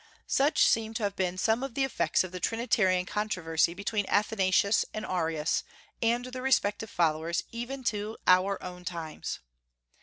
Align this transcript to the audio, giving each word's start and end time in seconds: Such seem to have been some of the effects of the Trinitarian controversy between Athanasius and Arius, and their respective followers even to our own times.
Such 0.25 0.65
seem 0.65 0.95
to 0.95 1.03
have 1.03 1.15
been 1.15 1.37
some 1.37 1.61
of 1.61 1.75
the 1.75 1.83
effects 1.83 2.23
of 2.23 2.31
the 2.31 2.39
Trinitarian 2.39 3.05
controversy 3.05 3.75
between 3.75 4.07
Athanasius 4.07 4.83
and 4.95 5.05
Arius, 5.05 5.63
and 6.01 6.25
their 6.25 6.41
respective 6.41 6.89
followers 6.89 7.43
even 7.51 7.83
to 7.83 8.17
our 8.25 8.57
own 8.63 8.83
times. 8.83 9.41